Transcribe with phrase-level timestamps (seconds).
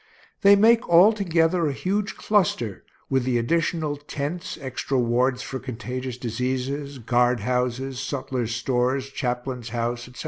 [0.41, 6.17] They make all together a huge cluster, with the additional tents, extra wards for contagious
[6.17, 10.19] diseases, guard houses, sutler's stores, chaplain's house, etc.